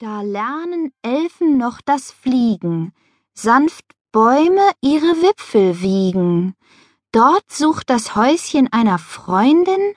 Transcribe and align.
Da 0.00 0.22
lernen 0.22 0.92
Elfen 1.02 1.58
noch 1.58 1.80
das 1.80 2.12
Fliegen, 2.12 2.92
sanft 3.34 3.84
Bäume 4.12 4.70
ihre 4.80 5.22
Wipfel 5.22 5.80
wiegen. 5.80 6.54
Dort 7.10 7.50
sucht 7.50 7.90
das 7.90 8.14
Häuschen 8.14 8.72
einer 8.72 9.00
Freundin, 9.00 9.94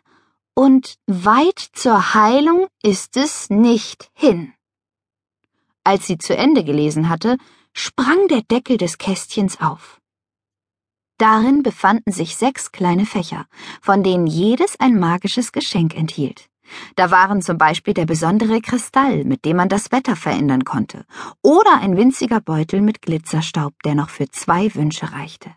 und 0.56 0.96
weit 1.06 1.60
zur 1.74 2.16
Heilung 2.16 2.66
ist 2.82 3.16
es 3.16 3.52
nicht 3.52 4.10
hin. 4.14 4.54
Als 5.84 6.08
sie 6.08 6.18
zu 6.18 6.36
Ende 6.36 6.64
gelesen 6.64 7.08
hatte, 7.08 7.38
sprang 7.74 8.28
der 8.28 8.42
Deckel 8.42 8.78
des 8.78 8.98
Kästchens 8.98 9.62
auf. 9.62 10.02
Darin 11.20 11.62
befanden 11.62 12.12
sich 12.12 12.38
sechs 12.38 12.72
kleine 12.72 13.06
Fächer, 13.06 13.46
von 13.84 14.02
denen 14.02 14.26
jedes 14.26 14.80
ein 14.80 15.00
magisches 15.00 15.52
Geschenk 15.52 15.96
enthielt. 15.96 16.51
Da 16.96 17.12
waren 17.12 17.42
zum 17.42 17.58
Beispiel 17.58 17.94
der 17.94 18.06
besondere 18.06 18.62
Kristall, 18.62 19.24
mit 19.24 19.46
dem 19.46 19.58
man 19.58 19.70
das 19.70 19.92
Wetter 19.92 20.16
verändern 20.16 20.64
konnte, 20.64 21.06
oder 21.42 21.80
ein 21.80 21.98
winziger 21.98 22.42
Beutel 22.42 22.82
mit 22.82 23.02
Glitzerstaub, 23.02 23.74
der 23.84 23.96
noch 23.96 24.10
für 24.10 24.30
zwei 24.30 24.74
Wünsche 24.76 25.12
reichte. 25.12 25.52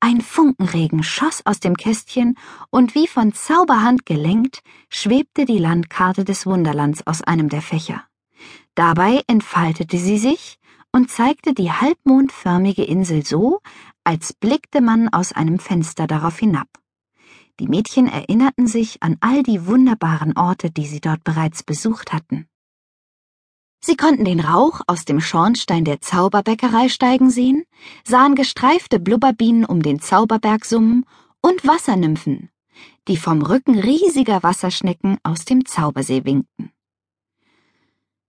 Ein 0.00 0.20
Funkenregen 0.20 1.04
schoss 1.04 1.46
aus 1.46 1.60
dem 1.60 1.76
Kästchen, 1.76 2.36
und 2.70 2.96
wie 2.96 3.06
von 3.06 3.32
Zauberhand 3.32 4.04
gelenkt, 4.04 4.62
schwebte 4.88 5.44
die 5.44 5.58
Landkarte 5.58 6.24
des 6.24 6.44
Wunderlands 6.44 7.06
aus 7.06 7.22
einem 7.22 7.48
der 7.48 7.62
Fächer. 7.62 8.02
Dabei 8.74 9.22
entfaltete 9.28 9.98
sie 9.98 10.18
sich 10.18 10.58
und 10.90 11.10
zeigte 11.10 11.54
die 11.54 11.70
halbmondförmige 11.70 12.82
Insel 12.82 13.24
so, 13.24 13.60
als 14.04 14.32
blickte 14.32 14.80
man 14.80 15.08
aus 15.08 15.32
einem 15.32 15.58
Fenster 15.58 16.06
darauf 16.06 16.38
hinab. 16.38 16.68
Die 17.62 17.68
Mädchen 17.68 18.08
erinnerten 18.08 18.66
sich 18.66 19.00
an 19.04 19.18
all 19.20 19.44
die 19.44 19.66
wunderbaren 19.66 20.36
Orte, 20.36 20.72
die 20.72 20.84
sie 20.84 21.00
dort 21.00 21.22
bereits 21.22 21.62
besucht 21.62 22.12
hatten. 22.12 22.48
Sie 23.78 23.94
konnten 23.94 24.24
den 24.24 24.40
Rauch 24.40 24.80
aus 24.88 25.04
dem 25.04 25.20
Schornstein 25.20 25.84
der 25.84 26.00
Zauberbäckerei 26.00 26.88
steigen 26.88 27.30
sehen, 27.30 27.62
sahen 28.02 28.34
gestreifte 28.34 28.98
Blubberbienen 28.98 29.64
um 29.64 29.80
den 29.80 30.00
Zauberberg 30.00 30.64
summen 30.64 31.06
und 31.40 31.64
Wassernymphen, 31.64 32.50
die 33.06 33.16
vom 33.16 33.42
Rücken 33.42 33.78
riesiger 33.78 34.42
Wasserschnecken 34.42 35.18
aus 35.22 35.44
dem 35.44 35.64
Zaubersee 35.64 36.24
winkten. 36.24 36.72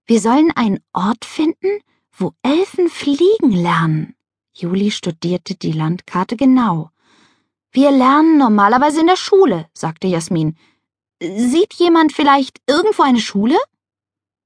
Wir 0.06 0.22
sollen 0.22 0.52
einen 0.52 0.80
Ort 0.94 1.26
finden, 1.26 1.80
wo 2.16 2.34
Elfen 2.44 2.88
fliegen 2.88 3.50
lernen. 3.50 4.14
Juli 4.54 4.92
studierte 4.92 5.56
die 5.56 5.72
Landkarte 5.72 6.38
genau 6.38 6.92
wir 7.74 7.92
lernen 7.92 8.38
normalerweise 8.38 9.02
in 9.02 9.08
der 9.08 9.16
Schule, 9.16 9.68
sagte 9.74 10.08
Jasmin. 10.08 10.56
Sieht 11.20 11.74
jemand 11.74 12.14
vielleicht 12.14 12.62
irgendwo 12.68 13.02
eine 13.02 13.20
Schule? 13.20 13.58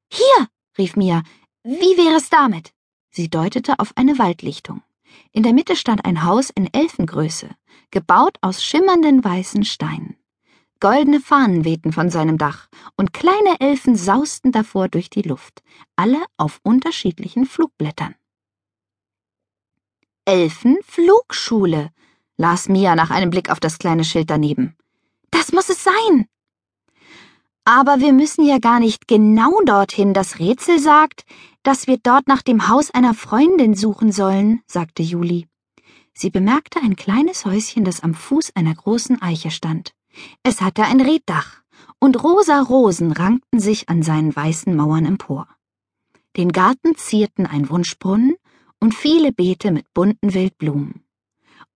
Hier, 0.10 0.48
rief 0.78 0.96
Mia. 0.96 1.24
Wie 1.64 1.98
wäre 1.98 2.16
es 2.16 2.30
damit? 2.30 2.72
Sie 3.10 3.30
deutete 3.30 3.80
auf 3.80 3.92
eine 3.98 4.18
Waldlichtung. 4.18 4.82
In 5.34 5.44
der 5.44 5.52
Mitte 5.52 5.76
stand 5.76 6.06
ein 6.06 6.24
Haus 6.24 6.50
in 6.50 6.74
Elfengröße, 6.74 7.50
gebaut 7.92 8.38
aus 8.42 8.64
schimmernden 8.64 9.24
weißen 9.24 9.66
Steinen. 9.66 10.16
Goldene 10.80 11.20
Fahnen 11.20 11.66
wehten 11.66 11.92
von 11.92 12.10
seinem 12.10 12.38
Dach, 12.38 12.70
und 12.96 13.12
kleine 13.12 13.60
Elfen 13.60 13.96
sausten 13.96 14.52
davor 14.52 14.88
durch 14.88 15.10
die 15.10 15.24
Luft, 15.24 15.64
alle 15.96 16.24
auf 16.38 16.60
unterschiedlichen 16.64 17.46
Flugblättern. 17.46 18.16
Elfenflugschule, 20.26 21.90
las 22.38 22.70
Mia 22.70 22.96
nach 22.96 23.10
einem 23.10 23.30
Blick 23.30 23.50
auf 23.50 23.60
das 23.60 23.80
kleine 23.80 24.04
Schild 24.04 24.30
daneben. 24.30 24.76
Das 25.32 25.52
muss 25.52 25.70
es 25.70 25.84
sein. 25.84 26.26
Aber 27.66 28.00
wir 28.00 28.14
müssen 28.14 28.46
ja 28.46 28.60
gar 28.60 28.80
nicht 28.80 29.08
genau 29.08 29.60
dorthin. 29.66 30.14
Das 30.14 30.40
Rätsel 30.40 30.80
sagt, 30.80 31.26
dass 31.64 31.86
wir 31.88 31.98
dort 31.98 32.28
nach 32.28 32.42
dem 32.42 32.70
Haus 32.70 32.92
einer 32.92 33.14
Freundin 33.14 33.76
suchen 33.76 34.12
sollen, 34.14 34.62
sagte 34.68 35.04
Juli. 35.04 35.48
Sie 36.14 36.30
bemerkte 36.30 36.80
ein 36.82 36.96
kleines 36.96 37.46
Häuschen, 37.46 37.84
das 37.84 38.02
am 38.02 38.14
Fuß 38.14 38.56
einer 38.56 38.74
großen 38.74 39.22
Eiche 39.22 39.52
stand. 39.52 39.94
Es 40.44 40.62
hatte 40.62 40.84
ein 40.84 41.02
Reddach, 41.02 41.62
und 42.00 42.24
rosa 42.24 42.62
Rosen 42.62 43.12
rankten 43.12 43.60
sich 43.60 43.90
an 43.90 44.02
seinen 44.02 44.36
weißen 44.36 44.76
Mauern 44.76 45.06
empor. 45.06 45.48
Den 46.36 46.52
Garten 46.52 46.96
zierten 46.96 47.46
ein 47.46 47.70
Wunschbrunnen 47.70 48.36
und 48.80 48.96
viele 48.96 49.32
Beete 49.32 49.72
mit 49.72 49.94
bunten 49.94 50.34
Wildblumen. 50.34 51.04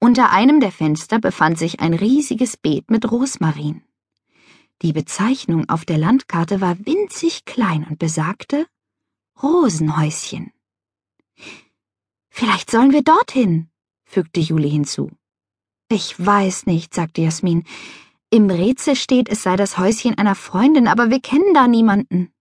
Unter 0.03 0.31
einem 0.31 0.59
der 0.59 0.71
Fenster 0.71 1.19
befand 1.19 1.59
sich 1.59 1.79
ein 1.79 1.93
riesiges 1.93 2.57
Beet 2.57 2.89
mit 2.89 3.11
Rosmarin. 3.11 3.83
Die 4.81 4.93
Bezeichnung 4.93 5.69
auf 5.69 5.85
der 5.85 5.99
Landkarte 5.99 6.59
war 6.59 6.75
winzig 6.87 7.45
klein 7.45 7.85
und 7.87 7.99
besagte 7.99 8.65
Rosenhäuschen. 9.43 10.51
Vielleicht 12.31 12.71
sollen 12.71 12.91
wir 12.91 13.03
dorthin, 13.03 13.69
fügte 14.03 14.39
Juli 14.39 14.71
hinzu. 14.71 15.11
Ich 15.87 16.15
weiß 16.17 16.65
nicht, 16.65 16.95
sagte 16.95 17.21
Jasmin. 17.21 17.63
Im 18.31 18.49
Rätsel 18.49 18.95
steht, 18.95 19.29
es 19.29 19.43
sei 19.43 19.55
das 19.55 19.77
Häuschen 19.77 20.17
einer 20.17 20.35
Freundin, 20.35 20.87
aber 20.87 21.11
wir 21.11 21.19
kennen 21.19 21.53
da 21.53 21.67
niemanden. 21.67 22.33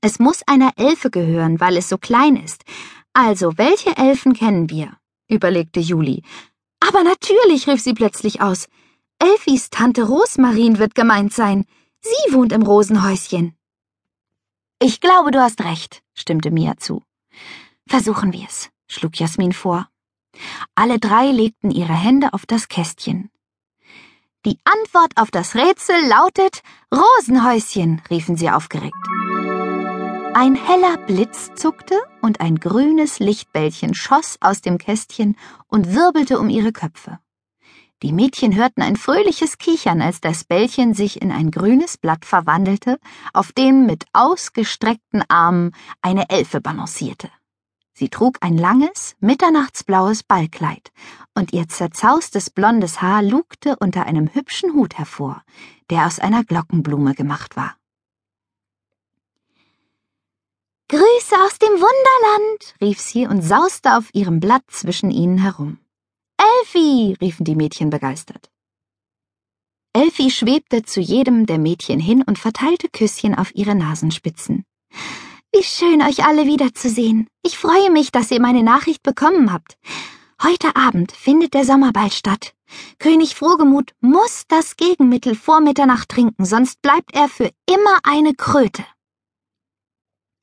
Es 0.00 0.18
muss 0.18 0.42
einer 0.48 0.72
Elfe 0.76 1.10
gehören, 1.10 1.60
weil 1.60 1.76
es 1.76 1.88
so 1.88 1.98
klein 1.98 2.34
ist. 2.34 2.64
Also, 3.12 3.58
welche 3.58 3.96
Elfen 3.96 4.32
kennen 4.32 4.70
wir? 4.70 4.98
Überlegte 5.28 5.80
Juli. 5.80 6.22
Aber 6.80 7.02
natürlich, 7.02 7.66
rief 7.66 7.80
sie 7.80 7.94
plötzlich 7.94 8.40
aus. 8.40 8.68
Elfis 9.18 9.70
Tante 9.70 10.04
Rosmarin 10.04 10.78
wird 10.78 10.94
gemeint 10.94 11.32
sein. 11.32 11.64
Sie 12.00 12.34
wohnt 12.34 12.52
im 12.52 12.62
Rosenhäuschen. 12.62 13.56
Ich 14.80 15.00
glaube, 15.00 15.30
du 15.30 15.40
hast 15.40 15.62
recht, 15.62 16.02
stimmte 16.14 16.50
Mia 16.50 16.76
zu. 16.76 17.02
Versuchen 17.86 18.32
wir's, 18.32 18.70
schlug 18.86 19.18
Jasmin 19.18 19.52
vor. 19.52 19.88
Alle 20.74 20.98
drei 20.98 21.30
legten 21.30 21.70
ihre 21.70 21.94
Hände 21.94 22.32
auf 22.32 22.44
das 22.44 22.68
Kästchen. 22.68 23.30
Die 24.44 24.58
Antwort 24.64 25.16
auf 25.16 25.30
das 25.30 25.54
Rätsel 25.54 25.96
lautet 26.06 26.62
Rosenhäuschen, 26.92 28.02
riefen 28.10 28.36
sie 28.36 28.50
aufgeregt. 28.50 28.94
Ein 30.36 30.56
heller 30.56 30.96
Blitz 30.96 31.52
zuckte 31.54 31.94
und 32.20 32.40
ein 32.40 32.56
grünes 32.56 33.20
Lichtbällchen 33.20 33.94
schoss 33.94 34.36
aus 34.40 34.62
dem 34.62 34.78
Kästchen 34.78 35.36
und 35.68 35.94
wirbelte 35.94 36.40
um 36.40 36.48
ihre 36.48 36.72
Köpfe. 36.72 37.20
Die 38.02 38.12
Mädchen 38.12 38.56
hörten 38.56 38.82
ein 38.82 38.96
fröhliches 38.96 39.58
Kichern, 39.58 40.02
als 40.02 40.20
das 40.20 40.42
Bällchen 40.42 40.92
sich 40.92 41.22
in 41.22 41.30
ein 41.30 41.52
grünes 41.52 41.98
Blatt 41.98 42.24
verwandelte, 42.24 42.98
auf 43.32 43.52
dem 43.52 43.86
mit 43.86 44.06
ausgestreckten 44.12 45.22
Armen 45.28 45.70
eine 46.02 46.28
Elfe 46.30 46.60
balancierte. 46.60 47.30
Sie 47.92 48.08
trug 48.08 48.38
ein 48.40 48.58
langes, 48.58 49.14
mitternachtsblaues 49.20 50.24
Ballkleid, 50.24 50.90
und 51.36 51.52
ihr 51.52 51.68
zerzaustes 51.68 52.50
blondes 52.50 53.00
Haar 53.00 53.22
lugte 53.22 53.76
unter 53.76 54.04
einem 54.06 54.28
hübschen 54.34 54.74
Hut 54.74 54.98
hervor, 54.98 55.44
der 55.90 56.06
aus 56.06 56.18
einer 56.18 56.42
Glockenblume 56.42 57.14
gemacht 57.14 57.54
war. 57.54 57.76
Grüße 60.94 61.34
aus 61.44 61.58
dem 61.58 61.72
Wunderland, 61.72 62.74
rief 62.80 63.00
sie 63.00 63.26
und 63.26 63.42
sauste 63.42 63.96
auf 63.96 64.14
ihrem 64.14 64.38
Blatt 64.38 64.62
zwischen 64.68 65.10
ihnen 65.10 65.38
herum. 65.38 65.78
Elfi, 66.36 67.16
riefen 67.20 67.44
die 67.44 67.56
Mädchen 67.56 67.90
begeistert. 67.90 68.48
Elfi 69.92 70.30
schwebte 70.30 70.84
zu 70.84 71.00
jedem 71.00 71.46
der 71.46 71.58
Mädchen 71.58 71.98
hin 71.98 72.22
und 72.22 72.38
verteilte 72.38 72.88
Küsschen 72.88 73.34
auf 73.34 73.52
ihre 73.56 73.74
Nasenspitzen. 73.74 74.62
Wie 75.52 75.64
schön, 75.64 76.00
euch 76.00 76.24
alle 76.24 76.46
wiederzusehen. 76.46 77.26
Ich 77.42 77.58
freue 77.58 77.90
mich, 77.90 78.12
dass 78.12 78.30
ihr 78.30 78.40
meine 78.40 78.62
Nachricht 78.62 79.02
bekommen 79.02 79.52
habt. 79.52 79.76
Heute 80.44 80.76
Abend 80.76 81.10
findet 81.10 81.54
der 81.54 81.64
Sommerball 81.64 82.12
statt. 82.12 82.54
König 83.00 83.34
Frohgemut 83.34 83.90
muss 84.00 84.44
das 84.46 84.76
Gegenmittel 84.76 85.34
vor 85.34 85.60
Mitternacht 85.60 86.08
trinken, 86.08 86.44
sonst 86.44 86.80
bleibt 86.82 87.16
er 87.16 87.28
für 87.28 87.50
immer 87.68 87.98
eine 88.04 88.34
Kröte. 88.34 88.84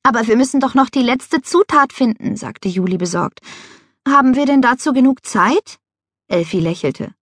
Aber 0.03 0.27
wir 0.27 0.36
müssen 0.36 0.59
doch 0.59 0.74
noch 0.74 0.89
die 0.89 1.03
letzte 1.03 1.42
Zutat 1.42 1.94
finden, 1.94 2.36
sagte 2.36 2.69
Juli 2.69 2.98
besorgt. 2.98 3.39
Haben 4.07 4.36
wir 4.36 4.45
denn 4.45 4.62
dazu 4.62 4.94
genug 4.94 5.25
Zeit? 5.25 5.77
Elfi 6.27 6.59
lächelte. 6.59 7.13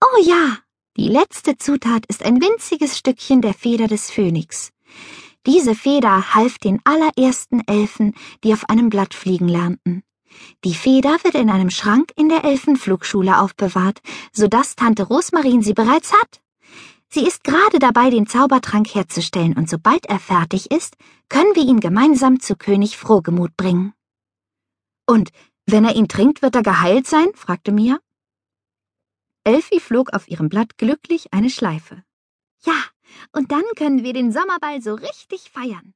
Oh 0.00 0.22
ja, 0.22 0.58
die 0.96 1.08
letzte 1.08 1.56
Zutat 1.56 2.06
ist 2.06 2.24
ein 2.24 2.40
winziges 2.40 2.98
Stückchen 2.98 3.42
der 3.42 3.54
Feder 3.54 3.88
des 3.88 4.10
Phönix. 4.10 4.70
Diese 5.46 5.74
Feder 5.74 6.34
half 6.34 6.58
den 6.58 6.80
allerersten 6.84 7.66
Elfen, 7.66 8.14
die 8.44 8.52
auf 8.52 8.68
einem 8.68 8.90
Blatt 8.90 9.14
fliegen 9.14 9.48
lernten. 9.48 10.02
Die 10.64 10.74
Feder 10.74 11.16
wird 11.22 11.34
in 11.34 11.50
einem 11.50 11.70
Schrank 11.70 12.12
in 12.16 12.28
der 12.28 12.44
Elfenflugschule 12.44 13.40
aufbewahrt, 13.40 14.00
so 14.32 14.46
dass 14.46 14.76
Tante 14.76 15.04
Rosmarin 15.04 15.62
sie 15.62 15.74
bereits 15.74 16.12
hat. 16.12 16.40
Sie 17.12 17.26
ist 17.26 17.42
gerade 17.42 17.80
dabei, 17.80 18.08
den 18.10 18.28
Zaubertrank 18.28 18.94
herzustellen, 18.94 19.56
und 19.56 19.68
sobald 19.68 20.06
er 20.06 20.20
fertig 20.20 20.70
ist, 20.70 20.96
können 21.28 21.56
wir 21.56 21.64
ihn 21.64 21.80
gemeinsam 21.80 22.38
zu 22.38 22.54
König 22.54 22.96
Frohgemut 22.96 23.56
bringen. 23.56 23.94
Und 25.06 25.30
wenn 25.66 25.84
er 25.84 25.96
ihn 25.96 26.06
trinkt, 26.06 26.40
wird 26.40 26.54
er 26.54 26.62
geheilt 26.62 27.08
sein? 27.08 27.26
fragte 27.34 27.72
Mia. 27.72 27.98
Elfi 29.42 29.80
flog 29.80 30.12
auf 30.12 30.28
ihrem 30.28 30.48
Blatt 30.48 30.78
glücklich 30.78 31.32
eine 31.32 31.50
Schleife. 31.50 32.04
Ja, 32.64 32.80
und 33.32 33.50
dann 33.50 33.64
können 33.74 34.04
wir 34.04 34.12
den 34.12 34.30
Sommerball 34.30 34.80
so 34.80 34.94
richtig 34.94 35.50
feiern. 35.50 35.94